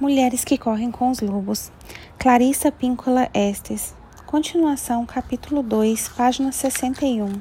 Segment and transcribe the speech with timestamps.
[0.00, 1.70] Mulheres que correm com os lobos.
[2.18, 3.94] Clarissa Píncola Estes.
[4.26, 7.40] Continuação, capítulo 2, página 61.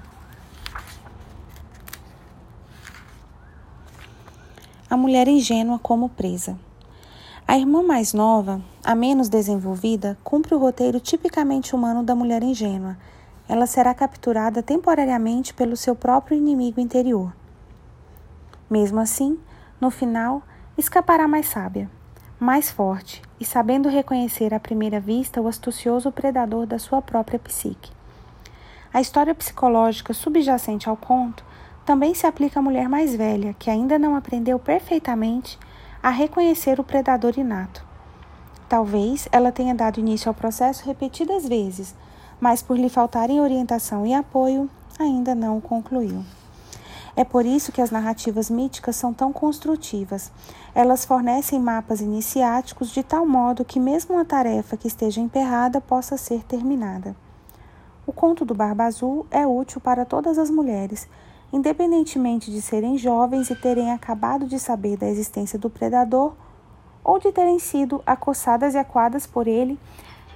[4.88, 6.56] A mulher ingênua como presa.
[7.48, 12.96] A irmã mais nova, a menos desenvolvida, cumpre o roteiro tipicamente humano da mulher ingênua.
[13.50, 17.36] Ela será capturada temporariamente pelo seu próprio inimigo interior.
[18.70, 19.40] Mesmo assim,
[19.82, 20.44] no final,
[20.78, 21.90] escapará mais sábia
[22.40, 27.92] mais forte e sabendo reconhecer à primeira vista o astucioso predador da sua própria psique.
[28.94, 31.44] A história psicológica subjacente ao conto
[31.86, 35.58] também se aplica à mulher mais velha, que ainda não aprendeu perfeitamente
[36.02, 37.84] a reconhecer o predador inato.
[38.70, 41.96] Talvez ela tenha dado início ao processo repetidas vezes,
[42.40, 46.24] mas por lhe faltarem orientação e apoio, ainda não o concluiu.
[47.16, 50.32] É por isso que as narrativas míticas são tão construtivas.
[50.74, 56.18] Elas fornecem mapas iniciáticos de tal modo que, mesmo uma tarefa que esteja emperrada, possa
[56.18, 57.16] ser terminada.
[58.08, 61.08] O conto do Barba Azul é útil para todas as mulheres,
[61.54, 66.34] independentemente de serem jovens e terem acabado de saber da existência do predador
[67.04, 69.78] ou de terem sido acossadas e aquadas por ele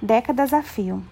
[0.00, 1.02] décadas a fio,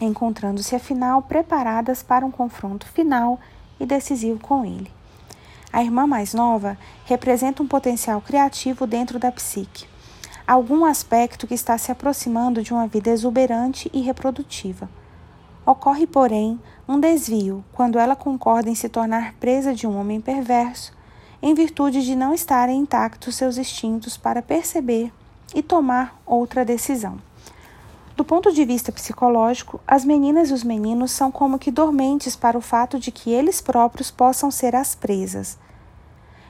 [0.00, 3.38] encontrando-se afinal preparadas para um confronto final
[3.80, 4.90] e decisivo com ele.
[5.72, 9.86] A irmã mais nova representa um potencial criativo dentro da psique,
[10.46, 14.88] algum aspecto que está se aproximando de uma vida exuberante e reprodutiva.
[15.64, 20.92] Ocorre, porém, um desvio quando ela concorda em se tornar presa de um homem perverso,
[21.40, 25.12] em virtude de não estarem intactos seus instintos para perceber
[25.54, 27.18] e tomar outra decisão.
[28.20, 32.58] Do ponto de vista psicológico, as meninas e os meninos são como que dormentes para
[32.58, 35.56] o fato de que eles próprios possam ser as presas.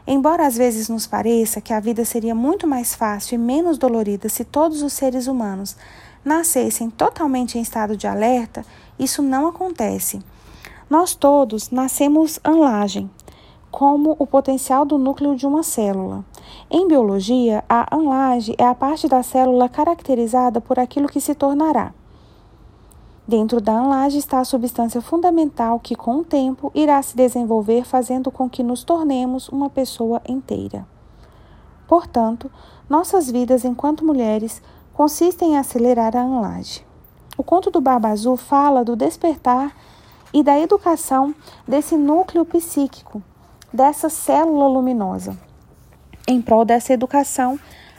[0.04, 4.28] Embora às vezes nos pareça que a vida seria muito mais fácil e menos dolorida
[4.28, 5.76] se todos os seres humanos
[6.24, 8.66] nascessem totalmente em estado de alerta,
[8.98, 10.20] isso não acontece.
[10.90, 13.08] Nós todos nascemos anlagem,
[13.70, 16.24] como o potencial do núcleo de uma célula.
[16.70, 21.92] Em biologia, a anlage é a parte da célula caracterizada por aquilo que se tornará.
[23.26, 28.30] Dentro da anlage está a substância fundamental que, com o tempo, irá se desenvolver, fazendo
[28.30, 30.86] com que nos tornemos uma pessoa inteira.
[31.86, 32.50] Portanto,
[32.88, 34.62] nossas vidas enquanto mulheres
[34.92, 36.84] consistem em acelerar a anlage.
[37.36, 39.74] O conto do Barba Azul fala do despertar
[40.32, 41.34] e da educação
[41.66, 43.22] desse núcleo psíquico
[43.72, 45.36] dessa célula luminosa.
[46.30, 47.58] Em prol dessa educação,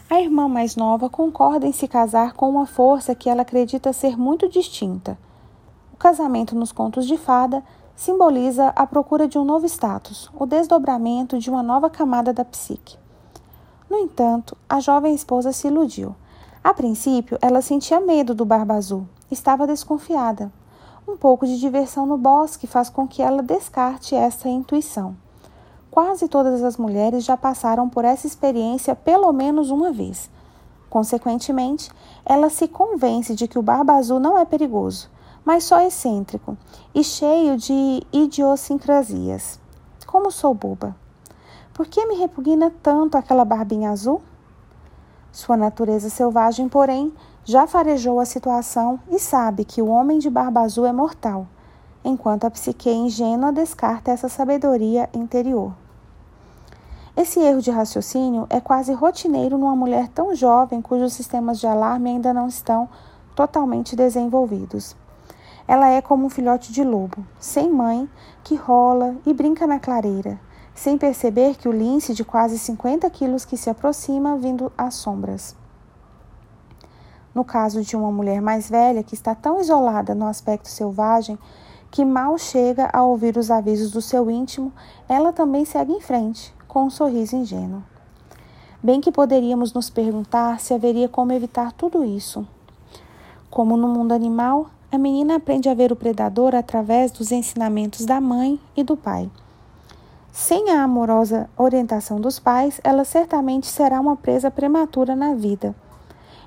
[0.09, 4.18] a irmã mais nova concorda em se casar com uma força que ela acredita ser
[4.18, 5.18] muito distinta.
[5.94, 7.62] O casamento nos contos de fada
[7.94, 12.97] simboliza a procura de um novo status, o desdobramento de uma nova camada da psique.
[13.90, 16.16] No entanto, a jovem esposa se iludiu.
[16.63, 20.50] A princípio, ela sentia medo do Barba Azul, estava desconfiada.
[21.06, 25.18] Um pouco de diversão no bosque faz com que ela descarte essa intuição.
[25.91, 30.31] Quase todas as mulheres já passaram por essa experiência pelo menos uma vez.
[30.90, 31.91] Consequentemente,
[32.25, 35.09] ela se convence de que o barba azul não é perigoso,
[35.44, 36.57] mas só excêntrico
[36.96, 39.59] e cheio de idiosincrasias.
[40.07, 40.96] Como sou boba?
[41.74, 44.22] Por que me repugna tanto aquela barbinha azul?
[45.30, 47.13] Sua natureza selvagem, porém,
[47.44, 51.47] já farejou a situação e sabe que o homem de barba azul é mortal,
[52.03, 55.73] enquanto a psique ingênua descarta essa sabedoria interior.
[57.16, 62.09] Esse erro de raciocínio é quase rotineiro numa mulher tão jovem cujos sistemas de alarme
[62.09, 62.88] ainda não estão
[63.35, 64.95] totalmente desenvolvidos.
[65.67, 68.09] Ela é como um filhote de lobo, sem mãe,
[68.44, 70.39] que rola e brinca na clareira,
[70.73, 75.56] sem perceber que o lince de quase 50 quilos que se aproxima vindo às sombras.
[77.33, 81.38] No caso de uma mulher mais velha que está tão isolada no aspecto selvagem
[81.91, 84.72] que mal chega a ouvir os avisos do seu íntimo,
[85.09, 87.84] ela também segue em frente, com um sorriso ingênuo.
[88.81, 92.48] Bem que poderíamos nos perguntar se haveria como evitar tudo isso.
[93.50, 98.21] Como no mundo animal, a menina aprende a ver o predador através dos ensinamentos da
[98.21, 99.30] mãe e do pai.
[100.31, 105.75] Sem a amorosa orientação dos pais, ela certamente será uma presa prematura na vida.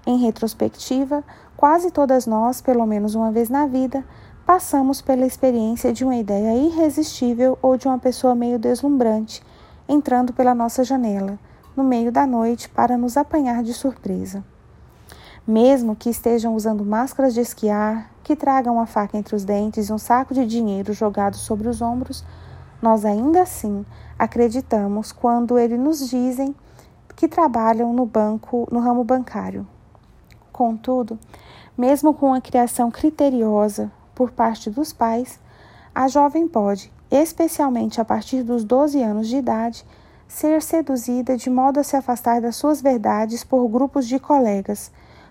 [0.06, 1.22] Em retrospectiva,
[1.56, 4.02] quase todas nós, pelo menos uma vez na vida,
[4.46, 9.42] passamos pela experiência de uma ideia irresistível ou de uma pessoa meio deslumbrante
[9.88, 11.38] entrando pela nossa janela,
[11.76, 14.44] no meio da noite, para nos apanhar de surpresa.
[15.46, 19.92] Mesmo que estejam usando máscaras de esquiar, que tragam a faca entre os dentes e
[19.92, 22.24] um saco de dinheiro jogado sobre os ombros,
[22.80, 23.84] nós ainda assim
[24.18, 26.54] acreditamos quando eles nos dizem
[27.14, 29.66] que trabalham no banco, no ramo bancário.
[30.50, 31.18] Contudo,
[31.76, 35.40] mesmo com a criação criteriosa por parte dos pais,
[35.94, 39.84] a jovem pode, especialmente a partir dos 12 anos de idade,
[40.26, 44.90] ser seduzida de modo a se afastar das suas verdades por grupos de colegas,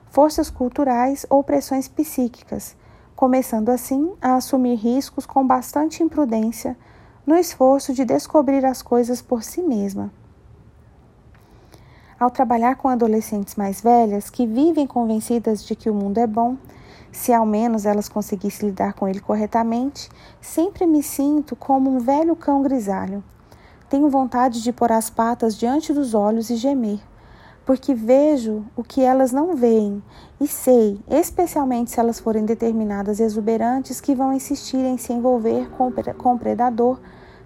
[0.09, 2.75] forças culturais ou pressões psíquicas,
[3.15, 6.77] começando assim a assumir riscos com bastante imprudência
[7.25, 10.11] no esforço de descobrir as coisas por si mesma.
[12.19, 16.57] Ao trabalhar com adolescentes mais velhas que vivem convencidas de que o mundo é bom,
[17.13, 20.09] se ao menos elas conseguissem lidar com ele corretamente,
[20.41, 23.23] sempre me sinto como um velho cão grisalho.
[23.87, 26.99] Tenho vontade de pôr as patas diante dos olhos e gemer,
[27.63, 30.03] porque vejo o que elas não veem
[30.41, 35.87] e sei, especialmente se elas forem determinadas exuberantes, que vão insistir em se envolver com
[36.33, 36.99] o predador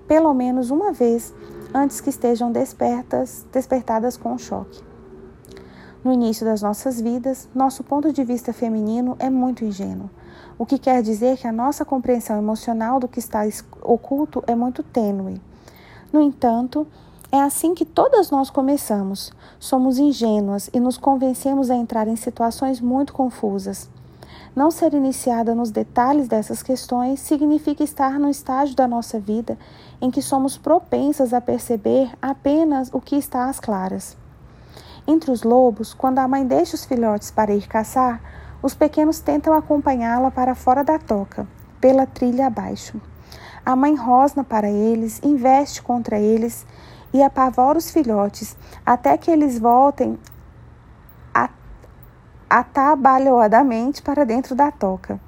[0.07, 1.33] pelo menos uma vez
[1.73, 4.86] antes que estejam despertas, despertadas com choque.
[6.03, 10.09] No início das nossas vidas, nosso ponto de vista feminino é muito ingênuo,
[10.57, 13.41] o que quer dizer que a nossa compreensão emocional do que está
[13.81, 15.41] oculto é muito tênue.
[16.11, 16.87] No entanto,
[17.31, 19.31] é assim que todas nós começamos.
[19.59, 23.89] Somos ingênuas e nos convencemos a entrar em situações muito confusas.
[24.55, 29.57] Não ser iniciada nos detalhes dessas questões significa estar no estágio da nossa vida
[30.01, 34.17] em que somos propensas a perceber apenas o que está às claras.
[35.07, 38.21] Entre os lobos, quando a mãe deixa os filhotes para ir caçar,
[38.61, 41.47] os pequenos tentam acompanhá-la para fora da toca,
[41.79, 42.99] pela trilha abaixo.
[43.65, 46.65] A mãe rosna para eles, investe contra eles
[47.13, 50.19] e apavora os filhotes até que eles voltem
[52.49, 55.19] atabalhoadamente para dentro da toca.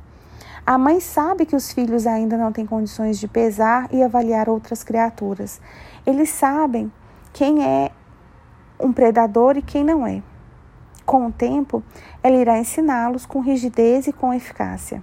[0.66, 4.84] A mãe sabe que os filhos ainda não têm condições de pesar e avaliar outras
[4.84, 5.60] criaturas.
[6.06, 6.92] Eles sabem
[7.34, 7.92] quem é
[8.80, 10.24] um predador e quem não é.
[11.06, 11.84] Com o tempo,
[12.22, 15.02] ela irá ensiná-los com rigidez e com eficácia.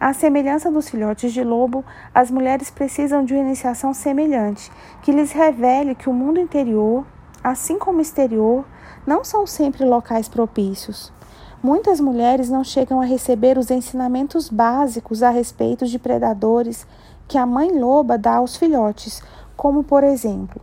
[0.00, 4.70] À semelhança dos filhotes de lobo, as mulheres precisam de uma iniciação semelhante,
[5.02, 7.04] que lhes revele que o mundo interior,
[7.42, 8.64] assim como o exterior,
[9.04, 11.12] não são sempre locais propícios.
[11.60, 16.86] Muitas mulheres não chegam a receber os ensinamentos básicos a respeito de predadores
[17.26, 19.20] que a mãe loba dá aos filhotes,
[19.56, 20.62] como por exemplo,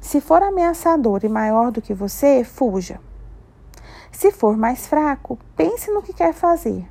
[0.00, 3.00] se for ameaçador e maior do que você, fuja.
[4.10, 6.88] Se for mais fraco, pense no que quer fazer.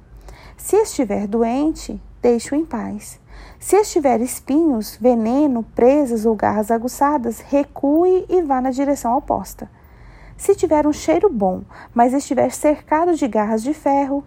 [0.55, 3.19] Se estiver doente, deixe-o em paz.
[3.59, 9.69] Se estiver espinhos, veneno, presas ou garras aguçadas, recue e vá na direção oposta.
[10.37, 11.63] Se tiver um cheiro bom,
[11.93, 14.23] mas estiver cercado de garras de ferro,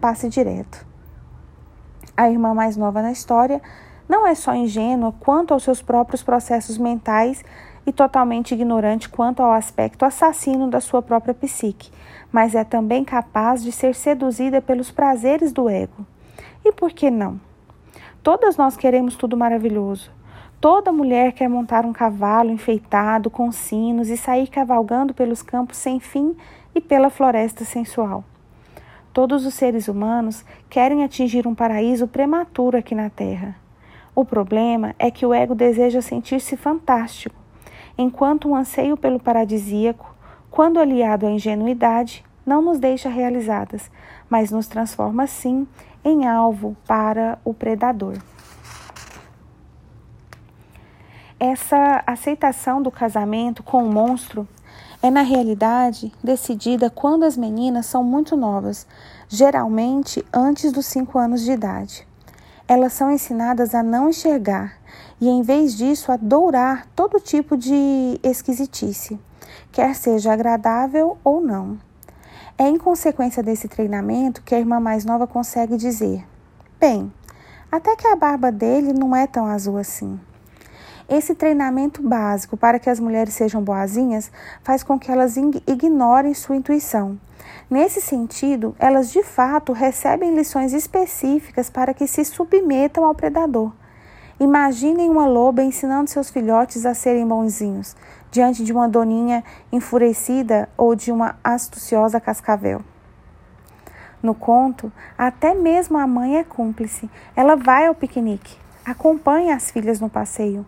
[0.00, 0.84] passe direto.
[2.16, 3.62] A irmã mais nova na história
[4.08, 7.44] não é só ingênua quanto aos seus próprios processos mentais
[7.86, 11.90] e totalmente ignorante quanto ao aspecto assassino da sua própria psique,
[12.30, 16.06] mas é também capaz de ser seduzida pelos prazeres do ego.
[16.64, 17.40] E por que não?
[18.22, 20.10] Todas nós queremos tudo maravilhoso.
[20.60, 25.98] Toda mulher quer montar um cavalo enfeitado com sinos e sair cavalgando pelos campos sem
[25.98, 26.36] fim
[26.72, 28.22] e pela floresta sensual.
[29.12, 33.56] Todos os seres humanos querem atingir um paraíso prematuro aqui na Terra.
[34.14, 37.41] O problema é que o ego deseja sentir-se fantástico,
[37.96, 40.14] enquanto um anseio pelo paradisíaco,
[40.50, 43.90] quando aliado à ingenuidade, não nos deixa realizadas,
[44.28, 45.66] mas nos transforma sim
[46.04, 48.18] em alvo para o predador.
[51.38, 54.46] Essa aceitação do casamento com o monstro
[55.02, 58.86] é, na realidade, decidida quando as meninas são muito novas,
[59.28, 62.06] geralmente antes dos 5 anos de idade.
[62.74, 64.78] Elas são ensinadas a não enxergar
[65.20, 69.20] e, em vez disso, a dourar todo tipo de esquisitice,
[69.70, 71.78] quer seja agradável ou não.
[72.56, 76.26] É em consequência desse treinamento que a irmã mais nova consegue dizer:
[76.80, 77.12] Bem,
[77.70, 80.18] até que a barba dele não é tão azul assim.
[81.08, 84.30] Esse treinamento básico para que as mulheres sejam boazinhas
[84.62, 87.18] faz com que elas ignorem sua intuição.
[87.68, 93.72] Nesse sentido, elas de fato recebem lições específicas para que se submetam ao predador.
[94.38, 97.94] Imaginem uma loba ensinando seus filhotes a serem bonzinhos,
[98.30, 102.82] diante de uma doninha enfurecida ou de uma astuciosa cascavel.
[104.22, 107.10] No conto, até mesmo a mãe é cúmplice.
[107.34, 110.64] Ela vai ao piquenique, acompanha as filhas no passeio.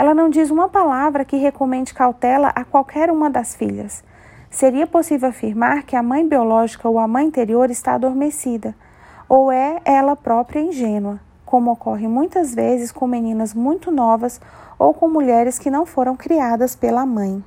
[0.00, 4.02] Ela não diz uma palavra que recomende cautela a qualquer uma das filhas.
[4.50, 8.74] Seria possível afirmar que a mãe biológica ou a mãe interior está adormecida,
[9.28, 14.40] ou é ela própria ingênua, como ocorre muitas vezes com meninas muito novas
[14.78, 17.44] ou com mulheres que não foram criadas pela mãe.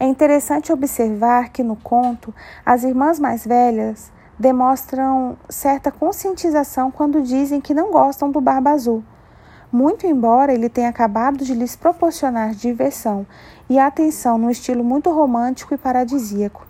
[0.00, 7.60] É interessante observar que no conto, as irmãs mais velhas demonstram certa conscientização quando dizem
[7.60, 9.04] que não gostam do Barba Azul.
[9.70, 13.26] Muito embora ele tenha acabado de lhes proporcionar diversão
[13.68, 16.66] e atenção num estilo muito romântico e paradisíaco.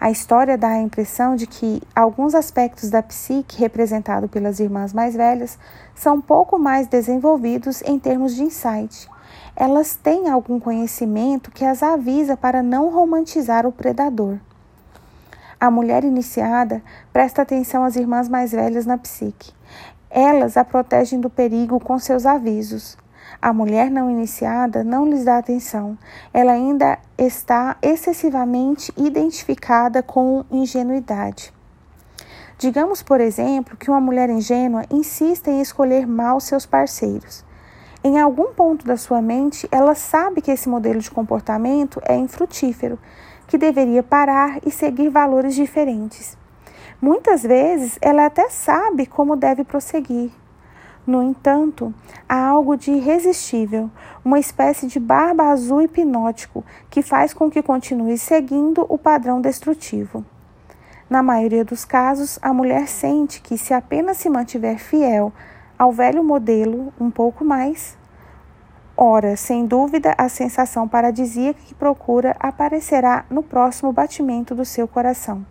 [0.00, 5.14] A história dá a impressão de que alguns aspectos da psique representado pelas irmãs mais
[5.14, 5.58] velhas
[5.94, 9.08] são pouco mais desenvolvidos em termos de insight.
[9.56, 14.38] Elas têm algum conhecimento que as avisa para não romantizar o predador.
[15.58, 16.80] A mulher iniciada
[17.12, 19.52] presta atenção às irmãs mais velhas na psique.
[20.10, 22.96] Elas a protegem do perigo com seus avisos.
[23.40, 25.98] A mulher não iniciada não lhes dá atenção.
[26.32, 31.52] Ela ainda está excessivamente identificada com ingenuidade.
[32.56, 37.44] Digamos, por exemplo, que uma mulher ingênua insiste em escolher mal seus parceiros.
[38.02, 42.98] Em algum ponto da sua mente, ela sabe que esse modelo de comportamento é infrutífero,
[43.46, 46.37] que deveria parar e seguir valores diferentes.
[47.00, 50.30] Muitas vezes, ela até sabe como deve prosseguir,
[51.08, 51.94] no entanto,
[52.28, 53.90] há algo de irresistível,
[54.22, 60.22] uma espécie de barba azul hipnótico que faz com que continue seguindo o padrão destrutivo.
[61.08, 65.32] Na maioria dos casos, a mulher sente que, se apenas se mantiver fiel
[65.78, 67.96] ao velho modelo um pouco mais,
[68.94, 75.46] ora, sem dúvida, a sensação paradisíaca que procura aparecerá no próximo batimento do seu coração.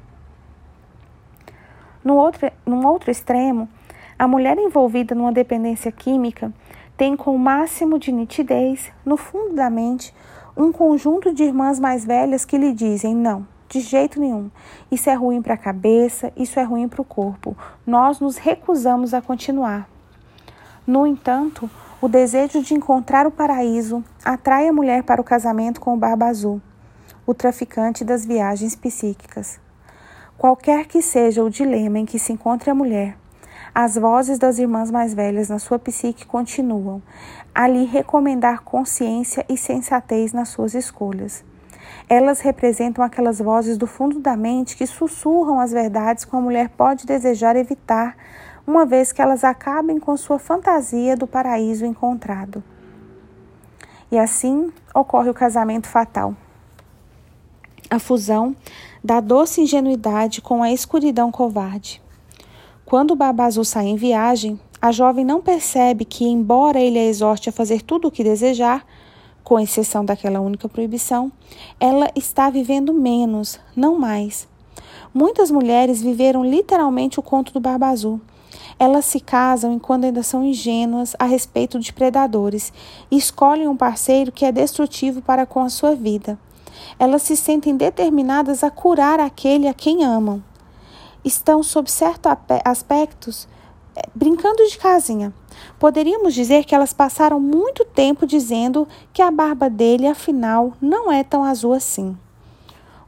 [2.07, 3.67] No outro, num outro extremo,
[4.17, 6.53] a mulher envolvida numa dependência química
[6.95, 10.15] tem com o máximo de nitidez, no fundo da mente,
[10.55, 14.49] um conjunto de irmãs mais velhas que lhe dizem: não, de jeito nenhum.
[14.89, 17.57] Isso é ruim para a cabeça, isso é ruim para o corpo.
[17.85, 19.85] Nós nos recusamos a continuar.
[20.87, 25.93] No entanto, o desejo de encontrar o paraíso atrai a mulher para o casamento com
[25.93, 26.61] o Barba Azul,
[27.25, 29.66] o traficante das viagens psíquicas.
[30.37, 33.17] Qualquer que seja o dilema em que se encontre a mulher,
[33.73, 37.01] as vozes das irmãs mais velhas na sua psique continuam
[37.55, 41.43] a lhe recomendar consciência e sensatez nas suas escolhas.
[42.07, 46.69] Elas representam aquelas vozes do fundo da mente que sussurram as verdades que uma mulher
[46.69, 48.15] pode desejar evitar,
[48.67, 52.63] uma vez que elas acabem com sua fantasia do paraíso encontrado.
[54.11, 56.35] E assim ocorre o casamento fatal.
[57.89, 58.53] A fusão
[59.01, 62.01] da doce ingenuidade com a escuridão covarde.
[62.85, 67.05] Quando o Baba Azul sai em viagem, a jovem não percebe que, embora ele a
[67.05, 68.85] exorte a fazer tudo o que desejar,
[69.41, 71.31] com exceção daquela única proibição,
[71.79, 74.49] ela está vivendo menos, não mais.
[75.13, 78.19] Muitas mulheres viveram literalmente o conto do Barba Azul.
[78.77, 82.73] Elas se casam enquanto ainda são ingênuas a respeito de predadores
[83.09, 86.37] e escolhem um parceiro que é destrutivo para com a sua vida.
[86.99, 90.43] Elas se sentem determinadas a curar aquele a quem amam
[91.27, 92.31] estão, sob certos
[92.63, 93.47] aspectos,
[93.95, 95.33] eh, brincando de casinha.
[95.79, 101.23] Poderíamos dizer que elas passaram muito tempo dizendo que a barba dele, afinal, não é
[101.23, 102.17] tão azul assim.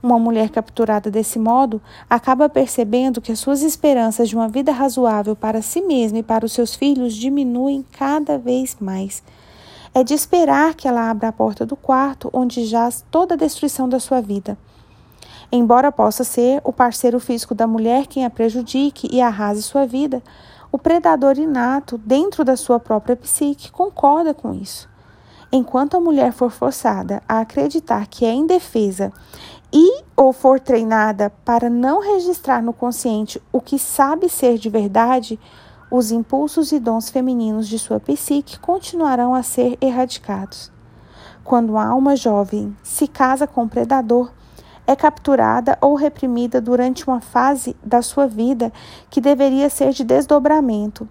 [0.02, 5.36] Uma mulher capturada desse modo acaba percebendo que as suas esperanças de uma vida razoável
[5.36, 9.22] para si mesma e para os seus filhos diminuem cada vez mais.
[10.00, 13.90] É de esperar que ela abra a porta do quarto onde jaz toda a destruição
[13.90, 14.58] da sua vida
[15.52, 20.22] Embora possa ser o parceiro físico da mulher quem a prejudique e arrase sua vida,
[20.72, 24.88] o predador inato, dentro da sua própria psique, concorda com isso.
[25.52, 29.12] Enquanto a mulher for forçada a acreditar que é indefesa
[29.74, 35.40] e ou for treinada para não registrar no consciente o que sabe ser de verdade,
[35.92, 40.72] os impulsos e dons femininos de sua psique continuarão a ser erradicados.
[41.44, 44.32] Quando a alma jovem se casa com o predador,
[44.86, 48.72] é capturada ou reprimida durante uma fase da sua vida
[49.10, 51.08] que deveria ser de desdobramento.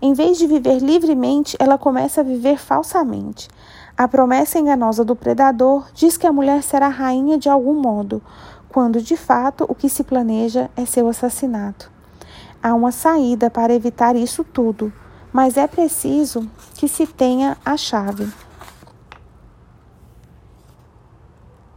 [0.00, 3.48] Em vez de viver livremente, ela começa a viver falsamente.
[3.96, 8.20] A promessa enganosa do predador diz que a mulher será rainha de algum modo,
[8.68, 11.95] quando de fato o que se planeja é seu assassinato.
[12.66, 14.92] Há uma saída para evitar isso tudo,
[15.32, 18.26] mas é preciso que se tenha a chave.